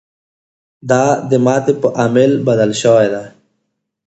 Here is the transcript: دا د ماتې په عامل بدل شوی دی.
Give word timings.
دا 0.89 1.05
د 1.29 1.31
ماتې 1.45 1.73
په 1.81 1.87
عامل 1.99 2.31
بدل 2.47 2.71
شوی 2.81 3.07
دی. 3.13 3.25